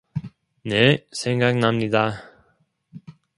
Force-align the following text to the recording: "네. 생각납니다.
"네. 0.63 1.05
생각납니다. 1.11 2.23